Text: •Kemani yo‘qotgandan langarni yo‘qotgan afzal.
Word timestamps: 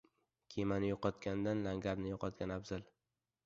•Kemani 0.53 0.89
yo‘qotgandan 0.93 1.63
langarni 1.67 2.13
yo‘qotgan 2.15 2.59
afzal. 2.61 2.93